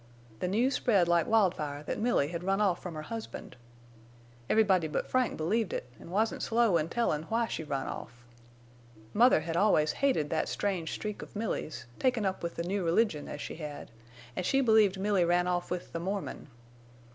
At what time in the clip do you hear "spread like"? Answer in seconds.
0.73-1.27